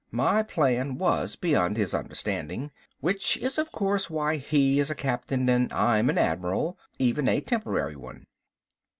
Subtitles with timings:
[0.09, 2.71] My plan was beyond his understanding.
[3.01, 7.39] Which is, of course, why he is a captain and I'm an admiral, even a
[7.39, 8.25] temporary one.